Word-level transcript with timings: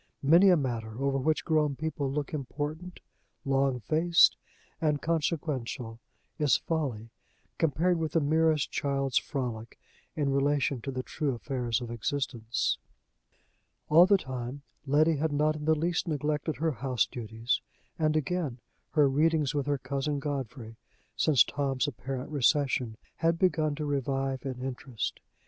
Many 0.23 0.49
a 0.49 0.57
matter, 0.57 0.99
over 0.99 1.19
which 1.19 1.45
grown 1.45 1.75
people 1.75 2.11
look 2.11 2.33
important, 2.33 3.01
long 3.45 3.79
faced, 3.81 4.35
and 4.81 4.99
consequential, 4.99 5.99
is 6.39 6.57
folly, 6.57 7.11
compared 7.59 7.99
with 7.99 8.13
the 8.13 8.19
merest 8.19 8.71
child's 8.71 9.19
frolic, 9.19 9.79
in 10.15 10.31
relation 10.31 10.81
to 10.81 10.89
the 10.91 11.03
true 11.03 11.35
affairs 11.35 11.81
of 11.81 11.91
existence. 11.91 12.79
All 13.89 14.07
the 14.07 14.17
time, 14.17 14.63
Letty 14.87 15.17
had 15.17 15.31
not 15.31 15.55
in 15.55 15.65
the 15.65 15.75
least 15.75 16.07
neglected 16.07 16.55
her 16.57 16.71
houseduties; 16.71 17.61
and, 17.99 18.15
again, 18.17 18.57
her 18.93 19.07
readings 19.07 19.53
with 19.53 19.67
her 19.67 19.77
cousin 19.77 20.17
Godfrey, 20.17 20.77
since 21.15 21.43
Tom's 21.43 21.87
apparent 21.87 22.31
recession, 22.31 22.97
had 23.17 23.37
begun 23.37 23.75
to 23.75 23.85
revive 23.85 24.47
in 24.47 24.63
interest. 24.63 25.19